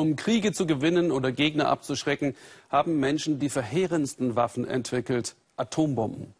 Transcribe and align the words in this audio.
Um 0.00 0.16
Kriege 0.16 0.52
zu 0.52 0.66
gewinnen 0.66 1.12
oder 1.12 1.30
Gegner 1.30 1.68
abzuschrecken, 1.68 2.34
haben 2.70 3.00
Menschen 3.00 3.38
die 3.38 3.50
verheerendsten 3.50 4.34
Waffen 4.34 4.66
entwickelt, 4.66 5.36
Atombomben. 5.58 6.32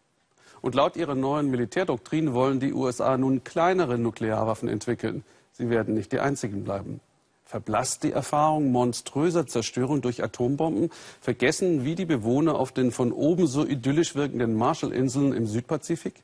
Und 0.62 0.75
laut 0.75 0.96
ihrer 0.96 1.14
neuen 1.14 1.51
Militärdoktrin 1.51 2.33
wollen 2.33 2.59
die 2.59 2.73
USA 2.73 3.19
nun 3.19 3.45
kleinere 3.45 3.99
Nuklearwaffen 3.99 4.67
entwickeln. 4.67 5.25
Sie 5.53 5.69
werden 5.69 5.93
nicht 5.93 6.11
die 6.12 6.21
einzigen 6.21 6.65
bleiben. 6.65 7.01
Verblasst 7.45 8.03
die 8.03 8.12
Erfahrung 8.12 8.73
monströser 8.73 9.46
Zerstörung 9.46 10.01
durch 10.01 10.24
Atombomben? 10.24 10.88
Vergessen 11.21 11.85
wie 11.85 11.97
die 11.97 12.06
Bewohner 12.06 12.54
auf 12.54 12.72
den 12.72 12.92
von 12.92 13.13
oben 13.13 13.47
so 13.47 13.67
idyllisch 13.67 14.15
wirkenden 14.15 14.54
Marshallinseln 14.54 15.35
im 15.35 15.47
Südpazifik? 15.47 16.15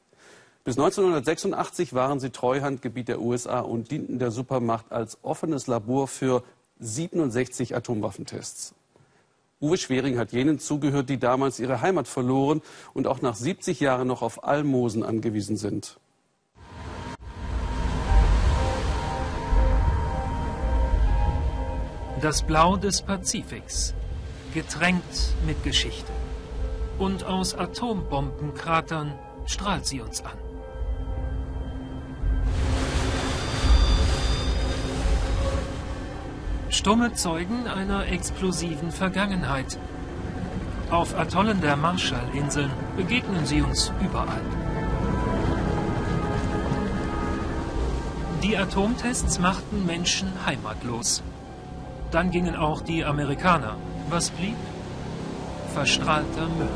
Bis 0.65 0.79
1986 0.79 1.93
waren 1.95 2.19
sie 2.19 2.31
Treuhandgebiet 2.31 3.07
der 3.07 3.21
USA 3.21 3.61
und 3.61 3.91
dienten 3.93 4.19
der 4.19 4.33
Supermacht 4.33 4.91
als 4.91 5.19
offenes 5.23 5.69
Labor 5.69 6.09
für 6.09 6.43
67 6.79 7.75
Atomwaffentests. 7.75 8.75
Uwe 9.61 9.79
Schwering 9.79 10.19
hat 10.19 10.33
jenen 10.33 10.59
zugehört, 10.59 11.09
die 11.09 11.19
damals 11.19 11.59
ihre 11.59 11.81
Heimat 11.81 12.09
verloren 12.09 12.61
und 12.93 13.07
auch 13.07 13.23
nach 13.23 13.35
70 13.35 13.81
Jahren 13.81 14.07
noch 14.07 14.21
auf 14.21 14.45
Almosen 14.45 15.03
angewiesen 15.03 15.57
sind. 15.57 15.99
Das 22.21 22.43
Blau 22.43 22.77
des 22.77 23.03
Pazifiks, 23.03 23.95
getränkt 24.53 25.35
mit 25.47 25.63
Geschichte. 25.65 26.13
Und 26.99 27.25
aus 27.25 27.55
Atombombenkratern 27.55 29.13
strahlt 29.45 29.87
sie 29.87 30.01
uns 30.01 30.25
an. 30.25 30.46
Stumme 36.77 37.15
Zeugen 37.15 37.67
einer 37.67 38.07
explosiven 38.09 38.93
Vergangenheit. 38.93 39.79
Auf 40.91 41.19
Atollen 41.19 41.63
der 41.63 41.75
Marshallinseln 41.75 42.71
begegnen 42.99 43.47
sie 43.47 43.63
uns 43.63 43.91
überall. 44.05 44.43
Die 48.43 48.59
Atomtests 48.59 49.39
machten 49.39 49.87
Menschen 49.87 50.31
heimatlos. 50.45 51.23
Dann 52.11 52.31
gingen 52.31 52.55
auch 52.55 52.83
die 52.83 53.07
Amerikaner. 53.07 53.77
Was 54.11 54.29
blieb? 54.29 54.59
Verstrahlter 55.73 56.47
Müll. 56.59 56.69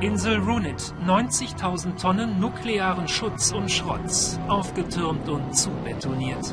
Insel 0.00 0.40
Runit, 0.40 0.94
90.000 1.06 1.96
Tonnen 1.96 2.40
nuklearen 2.40 3.06
Schutz 3.06 3.52
und 3.52 3.70
Schrotz, 3.70 4.40
aufgetürmt 4.48 5.28
und 5.28 5.56
zubetoniert 5.56 6.52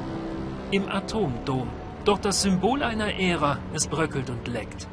im 0.71 0.89
Atomdom. 0.89 1.69
Doch 2.05 2.19
das 2.19 2.41
Symbol 2.41 2.83
einer 2.83 3.19
Ära, 3.19 3.59
es 3.73 3.87
bröckelt 3.87 4.29
und 4.29 4.47
leckt. 4.47 4.87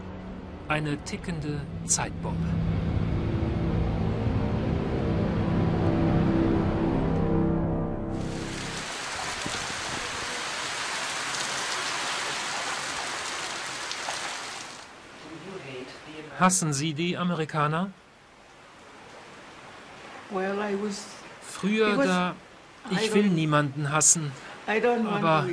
Eine 0.69 0.99
tickende 0.99 1.61
Zeitbombe. 1.87 2.49
Hassen 16.39 16.73
Sie 16.73 16.95
die 16.95 17.17
Amerikaner? 17.17 17.91
Früher 21.41 21.97
da, 22.05 22.35
ich 22.91 23.15
will 23.15 23.29
niemanden 23.29 23.93
hassen. 23.93 24.33
Aber 24.67 25.47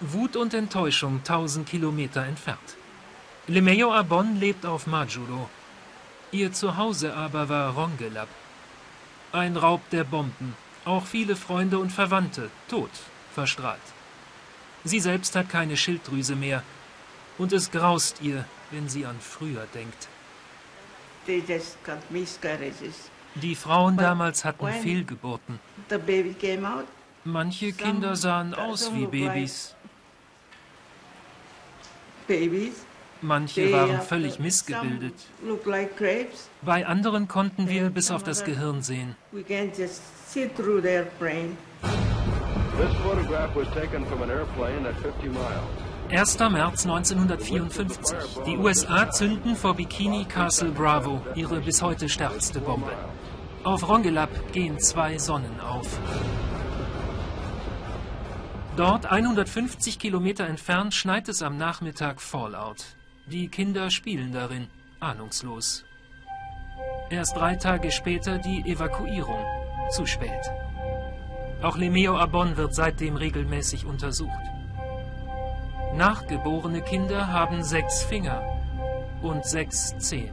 Wut 0.00 0.36
und 0.36 0.54
Enttäuschung 0.54 1.22
tausend 1.24 1.68
Kilometer 1.68 2.24
entfernt. 2.24 2.76
Lemeo 3.46 3.92
Abon 3.92 4.36
lebt 4.36 4.66
auf 4.66 4.86
Majuro. 4.86 5.48
Ihr 6.30 6.52
Zuhause 6.52 7.14
aber 7.14 7.48
war 7.48 7.74
Rongelap. 7.74 8.28
Ein 9.32 9.56
Raub 9.56 9.80
der 9.90 10.04
Bomben. 10.04 10.54
Auch 10.84 11.06
viele 11.06 11.36
Freunde 11.36 11.78
und 11.78 11.90
Verwandte 11.90 12.50
tot, 12.68 12.90
verstrahlt. 13.34 13.80
Sie 14.84 15.00
selbst 15.00 15.34
hat 15.36 15.48
keine 15.48 15.76
Schilddrüse 15.76 16.36
mehr. 16.36 16.62
Und 17.36 17.52
es 17.52 17.70
graust 17.70 18.20
ihr, 18.22 18.44
wenn 18.70 18.88
sie 18.88 19.06
an 19.06 19.16
früher 19.20 19.66
denkt. 19.74 20.08
They 21.26 21.42
just 21.46 21.82
got 21.84 21.98
miscarriages. 22.10 23.10
Die 23.34 23.54
Frauen 23.54 23.96
damals 23.96 24.44
hatten 24.44 24.68
Fehlgeburten. 24.68 25.58
Manche 27.24 27.72
Kinder 27.72 28.16
sahen 28.16 28.54
aus 28.54 28.92
wie 28.94 29.06
Babys. 29.06 29.74
Manche 33.20 33.72
waren 33.72 34.00
völlig 34.00 34.38
missgebildet. 34.38 35.14
Bei 36.62 36.86
anderen 36.86 37.26
konnten 37.26 37.68
wir 37.68 37.90
bis 37.90 38.10
auf 38.10 38.22
das 38.22 38.44
Gehirn 38.44 38.82
sehen. 38.82 39.16
This 42.78 42.94
photograph 43.02 43.56
was 43.56 43.66
taken 43.74 44.06
from 44.06 44.22
an 44.22 44.30
airplane 44.30 44.86
at 44.86 44.94
50 45.02 45.30
miles. 45.30 45.87
1. 46.10 46.38
März 46.38 46.86
1954. 46.86 48.16
Die 48.46 48.56
USA 48.56 49.10
zünden 49.10 49.54
vor 49.54 49.74
Bikini 49.74 50.24
Castle 50.24 50.70
Bravo 50.70 51.20
ihre 51.34 51.60
bis 51.60 51.82
heute 51.82 52.08
stärkste 52.08 52.60
Bombe. 52.60 52.92
Auf 53.62 53.86
Rongelap 53.86 54.30
gehen 54.52 54.80
zwei 54.80 55.18
Sonnen 55.18 55.60
auf. 55.60 56.00
Dort, 58.76 59.04
150 59.04 59.98
Kilometer 59.98 60.46
entfernt, 60.46 60.94
schneit 60.94 61.28
es 61.28 61.42
am 61.42 61.58
Nachmittag 61.58 62.22
Fallout. 62.22 62.86
Die 63.26 63.48
Kinder 63.48 63.90
spielen 63.90 64.32
darin, 64.32 64.68
ahnungslos. 65.00 65.84
Erst 67.10 67.36
drei 67.36 67.56
Tage 67.56 67.90
später 67.90 68.38
die 68.38 68.62
Evakuierung. 68.62 69.44
Zu 69.90 70.06
spät. 70.06 70.50
Auch 71.60 71.76
Lemeo 71.76 72.16
Abon 72.16 72.56
wird 72.56 72.74
seitdem 72.74 73.16
regelmäßig 73.16 73.84
untersucht. 73.84 74.57
Nachgeborene 75.98 76.80
Kinder 76.80 77.26
haben 77.26 77.64
sechs 77.64 78.02
Finger 78.04 78.40
und 79.20 79.44
sechs 79.44 79.98
Zehen. 79.98 80.32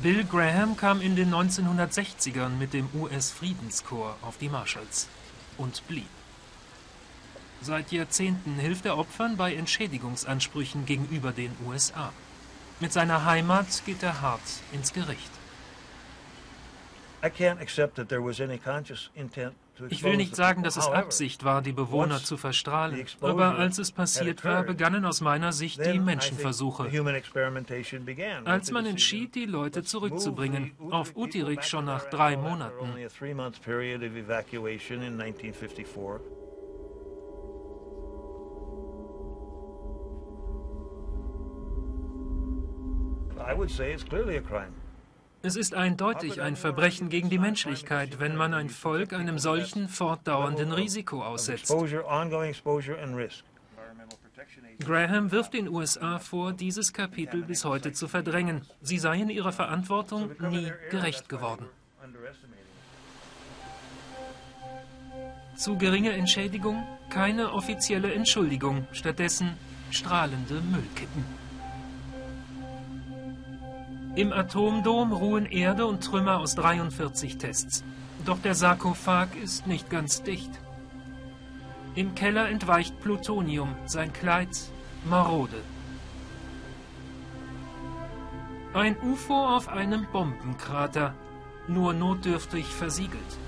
Bill 0.00 0.22
Graham 0.22 0.76
kam 0.76 1.00
in 1.00 1.16
den 1.16 1.34
1960ern 1.34 2.50
mit 2.50 2.72
dem 2.72 2.88
US-Friedenskorps 2.94 4.22
auf 4.22 4.38
die 4.38 4.50
Marshalls 4.50 5.08
und 5.58 5.84
blieb. 5.88 6.06
Seit 7.60 7.90
Jahrzehnten 7.90 8.54
hilft 8.54 8.86
er 8.86 8.96
Opfern 8.96 9.36
bei 9.36 9.52
Entschädigungsansprüchen 9.56 10.86
gegenüber 10.86 11.32
den 11.32 11.50
USA. 11.66 12.12
Mit 12.80 12.92
seiner 12.92 13.24
Heimat 13.24 13.82
geht 13.86 14.02
er 14.02 14.20
hart 14.20 14.40
ins 14.72 14.92
Gericht. 14.92 15.30
Ich 19.88 20.02
will 20.02 20.16
nicht 20.16 20.34
sagen, 20.36 20.62
dass 20.62 20.76
es 20.76 20.86
Absicht 20.86 21.44
war, 21.44 21.62
die 21.62 21.72
Bewohner 21.72 22.18
zu 22.18 22.36
verstrahlen, 22.36 23.06
aber 23.20 23.56
als 23.56 23.78
es 23.78 23.92
passiert 23.92 24.44
war, 24.44 24.64
begannen 24.64 25.04
aus 25.04 25.20
meiner 25.20 25.52
Sicht 25.52 25.84
die 25.84 25.98
Menschenversuche. 25.98 26.90
Als 28.44 28.70
man 28.70 28.86
entschied, 28.86 29.34
die 29.34 29.46
Leute 29.46 29.82
zurückzubringen, 29.82 30.72
auf 30.90 31.16
Utirik 31.16 31.64
schon 31.64 31.84
nach 31.84 32.10
drei 32.10 32.36
Monaten. 32.36 32.96
Es 45.44 45.56
ist 45.56 45.74
eindeutig 45.74 46.40
ein 46.40 46.54
Verbrechen 46.54 47.08
gegen 47.08 47.28
die 47.28 47.38
Menschlichkeit, 47.38 48.20
wenn 48.20 48.36
man 48.36 48.54
ein 48.54 48.68
Volk 48.68 49.12
einem 49.12 49.38
solchen 49.38 49.88
fortdauernden 49.88 50.70
Risiko 50.72 51.22
aussetzt. 51.22 51.72
Graham 54.78 55.30
wirft 55.32 55.54
den 55.54 55.68
USA 55.68 56.18
vor, 56.18 56.52
dieses 56.52 56.92
Kapitel 56.92 57.42
bis 57.42 57.64
heute 57.64 57.92
zu 57.92 58.08
verdrängen. 58.08 58.62
Sie 58.80 58.98
seien 58.98 59.28
ihrer 59.28 59.52
Verantwortung 59.52 60.30
nie 60.50 60.72
gerecht 60.90 61.28
geworden. 61.28 61.66
Zu 65.56 65.76
geringe 65.76 66.12
Entschädigung, 66.12 66.82
keine 67.10 67.52
offizielle 67.52 68.12
Entschuldigung, 68.12 68.86
stattdessen 68.92 69.56
strahlende 69.90 70.60
Müllkippen. 70.60 71.24
Im 74.14 74.30
Atomdom 74.30 75.10
ruhen 75.14 75.46
Erde 75.46 75.86
und 75.86 76.04
Trümmer 76.04 76.38
aus 76.38 76.54
43 76.54 77.38
Tests. 77.38 77.82
Doch 78.26 78.38
der 78.38 78.54
Sarkophag 78.54 79.28
ist 79.42 79.66
nicht 79.66 79.88
ganz 79.88 80.22
dicht. 80.22 80.50
Im 81.94 82.14
Keller 82.14 82.50
entweicht 82.50 83.00
Plutonium, 83.00 83.74
sein 83.86 84.12
Kleid 84.12 84.50
marode. 85.08 85.56
Ein 88.74 88.96
UFO 89.00 89.46
auf 89.56 89.68
einem 89.68 90.06
Bombenkrater, 90.12 91.14
nur 91.66 91.94
notdürftig 91.94 92.66
versiegelt. 92.66 93.38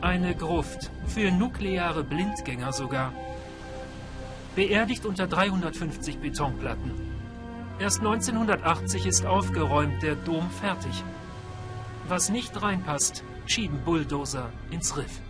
Eine 0.00 0.34
Gruft, 0.34 0.90
für 1.06 1.30
nukleare 1.30 2.04
Blindgänger 2.04 2.72
sogar. 2.72 3.12
Beerdigt 4.56 5.04
unter 5.04 5.26
350 5.26 6.18
Betonplatten. 6.20 7.09
Erst 7.80 8.00
1980 8.00 9.06
ist 9.06 9.24
aufgeräumt, 9.24 10.02
der 10.02 10.14
Dom 10.14 10.50
fertig. 10.50 11.02
Was 12.08 12.28
nicht 12.28 12.60
reinpasst, 12.60 13.24
schieben 13.46 13.82
Bulldozer 13.86 14.52
ins 14.70 14.98
Riff. 14.98 15.22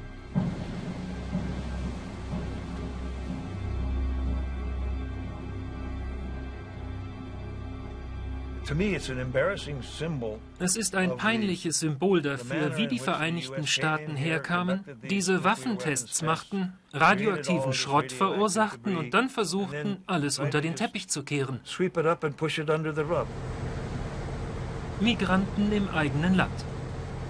Es 10.58 10.76
ist 10.76 10.94
ein 10.94 11.16
peinliches 11.16 11.80
Symbol 11.80 12.22
dafür, 12.22 12.76
wie 12.76 12.86
die 12.86 13.00
Vereinigten 13.00 13.66
Staaten 13.66 14.14
herkamen, 14.14 14.84
diese 15.02 15.42
Waffentests 15.42 16.22
machten, 16.22 16.72
radioaktiven 16.92 17.72
Schrott 17.72 18.12
verursachten 18.12 18.96
und 18.96 19.12
dann 19.12 19.28
versuchten, 19.28 20.02
alles 20.06 20.38
unter 20.38 20.60
den 20.60 20.76
Teppich 20.76 21.08
zu 21.08 21.24
kehren. 21.24 21.58
Migranten 25.00 25.72
im 25.72 25.88
eigenen 25.88 26.34
Land. 26.34 26.64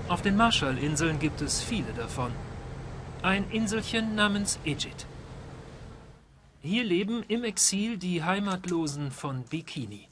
Auf 0.09 0.21
den 0.21 0.37
Marshallinseln 0.37 1.19
gibt 1.21 1.41
es 1.41 1.63
viele 1.63 1.93
davon. 1.97 2.33
Ein 3.23 3.51
Inselchen 3.51 4.15
namens 4.15 4.59
Egypt. 4.65 5.07
Hier 6.61 6.85
leben 6.85 7.23
im 7.29 7.45
Exil 7.45 7.97
die 7.97 8.23
Heimatlosen 8.23 9.11
von 9.11 9.45
Bikini. 9.45 10.10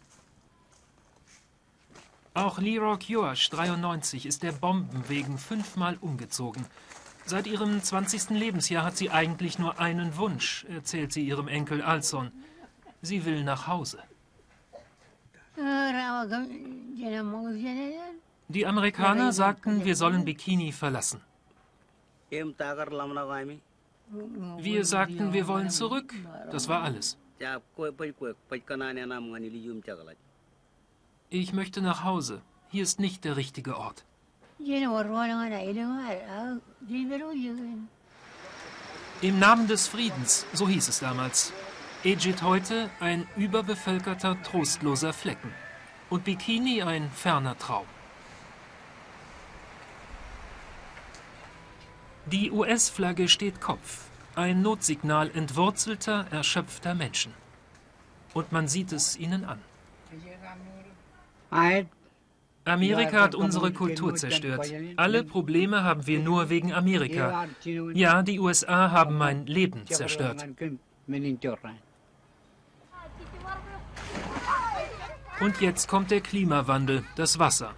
Auch 2.39 2.61
Leroy 2.61 2.97
Kiosh, 2.99 3.51
93, 3.51 4.25
ist 4.25 4.45
der 4.45 4.53
Bomben 4.53 5.09
wegen 5.09 5.39
fünfmal 5.39 5.99
umgezogen. 6.01 6.65
Seit 7.27 7.49
ihrem 7.49 7.83
20. 7.83 8.31
Lebensjahr 8.31 8.85
hat 8.85 8.97
sie 8.97 9.11
eigentlich 9.11 9.59
nur 9.59 9.81
einen 9.81 10.17
Wunsch, 10.17 10.65
erzählt 10.69 11.13
sie 11.13 11.27
ihrem 11.27 11.49
Enkel 11.49 11.83
Alson. 11.83 12.31
Sie 13.03 13.25
will 13.25 13.43
nach 13.43 13.67
Hause. 13.67 13.99
Die 18.49 18.67
Amerikaner 18.67 19.33
sagten, 19.33 19.85
wir 19.85 19.97
sollen 19.97 20.25
Bikini 20.25 20.71
verlassen. 20.71 21.21
Wir 24.59 24.85
sagten, 24.85 25.33
wir 25.33 25.49
wollen 25.49 25.71
zurück. 25.71 26.15
Das 26.53 26.69
war 26.69 26.85
alles. 26.85 27.19
Ich 31.31 31.53
möchte 31.53 31.83
nach 31.83 32.05
Hause. 32.05 32.41
Hier 32.71 32.83
ist 32.83 33.01
nicht 33.01 33.25
der 33.25 33.37
richtige 33.37 33.77
Ort. 33.77 34.05
Im 39.21 39.39
Namen 39.39 39.69
des 39.69 39.89
Friedens, 39.89 40.47
so 40.55 40.67
hieß 40.67 40.89
es 40.89 41.01
damals. 41.01 41.53
Egypt 42.03 42.41
heute 42.43 42.89
ein 43.01 43.27
überbevölkerter, 43.37 44.43
trostloser 44.43 45.13
Flecken. 45.13 45.53
Und 46.09 46.25
Bikini 46.25 46.83
ein 46.83 47.11
ferner 47.11 47.59
Traum. 47.59 47.87
Die 52.25 52.51
US-Flagge 52.51 53.29
steht 53.29 53.61
Kopf. 53.61 54.05
Ein 54.35 54.63
Notsignal 54.63 55.31
entwurzelter, 55.31 56.27
erschöpfter 56.31 56.95
Menschen. 56.95 57.35
Und 58.33 58.51
man 58.51 58.67
sieht 58.67 58.93
es 58.93 59.19
ihnen 59.19 59.45
an. 59.45 59.61
Amerika 62.65 63.23
hat 63.23 63.35
unsere 63.35 63.73
Kultur 63.73 64.15
zerstört. 64.15 64.73
Alle 64.97 65.25
Probleme 65.25 65.83
haben 65.85 66.07
wir 66.07 66.21
nur 66.21 66.51
wegen 66.51 66.73
Amerika. 66.73 67.47
Ja, 67.95 68.23
die 68.23 68.39
USA 68.39 68.91
haben 68.91 69.17
mein 69.17 69.47
Leben 69.47 69.87
zerstört. 69.87 70.47
Und 75.41 75.61
jetzt 75.61 75.89
kommt 75.89 76.11
der 76.11 76.21
Klimawandel, 76.21 77.05
das 77.17 77.39
Wasser. 77.39 77.75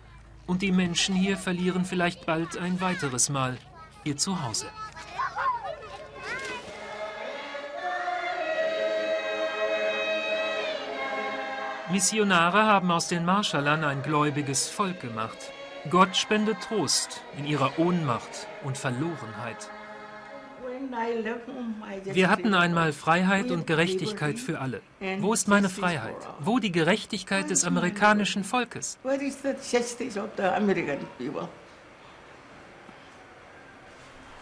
Und 0.47 0.63
die 0.63 0.73
Menschen 0.73 1.15
hier 1.15 1.37
verlieren 1.37 1.85
vielleicht 1.85 2.27
bald 2.27 2.57
ein 2.57 2.81
weiteres 2.81 3.29
Mal 3.29 3.59
ihr 4.05 4.17
Zuhause. 4.17 4.67
Missionare 11.93 12.65
haben 12.67 12.91
aus 12.93 13.09
den 13.09 13.25
Marschallern 13.25 13.83
ein 13.83 14.03
gläubiges 14.03 14.69
Volk 14.69 15.01
gemacht. 15.01 15.39
Gott 15.91 16.17
spendet 16.17 16.61
Trost 16.61 17.23
in 17.37 17.47
ihrer 17.47 17.79
Ohnmacht 17.79 18.47
und 18.63 18.79
Verlorenheit. 18.79 19.69
Wir 22.05 22.31
hatten 22.31 22.55
einmal 22.55 22.93
Freiheit 22.93 23.51
und 23.51 23.67
Gerechtigkeit 23.67 24.39
für 24.39 24.61
alle. 24.61 24.83
Wo 25.19 25.33
ist 25.33 25.49
meine 25.49 25.69
Freiheit? 25.69 26.17
Wo 26.41 26.59
die 26.59 26.71
Gerechtigkeit 26.71 27.51
des 27.51 27.65
amerikanischen 27.65 28.45
Volkes? 28.45 28.99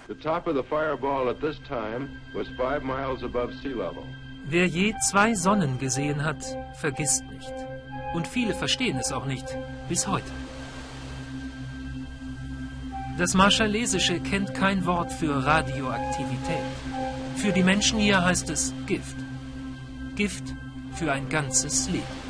The 0.08 0.14
top 0.14 0.46
of 0.46 0.54
the 0.56 0.62
fireball 0.62 1.28
at 1.28 1.38
this 1.40 1.60
time 1.68 2.08
was 2.32 2.48
five 2.56 2.82
miles 2.82 3.22
above 3.22 3.52
sea 3.62 3.74
level. 3.74 4.04
Wer 4.50 4.66
je 4.66 4.94
zwei 5.10 5.34
Sonnen 5.34 5.78
gesehen 5.78 6.24
hat, 6.24 6.42
vergisst 6.80 7.22
nicht. 7.30 7.52
Und 8.14 8.26
viele 8.26 8.54
verstehen 8.54 8.96
es 8.96 9.12
auch 9.12 9.26
nicht, 9.26 9.44
bis 9.90 10.06
heute. 10.06 10.30
Das 13.18 13.34
Marschallesische 13.34 14.20
kennt 14.20 14.54
kein 14.54 14.86
Wort 14.86 15.12
für 15.12 15.44
Radioaktivität. 15.44 16.64
Für 17.36 17.52
die 17.52 17.62
Menschen 17.62 17.98
hier 17.98 18.24
heißt 18.24 18.48
es 18.48 18.72
Gift. 18.86 19.16
Gift 20.16 20.44
für 20.94 21.12
ein 21.12 21.28
ganzes 21.28 21.90
Leben. 21.90 22.27